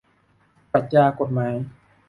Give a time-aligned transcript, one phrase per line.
[0.71, 1.53] ปรัชญากฎหมาย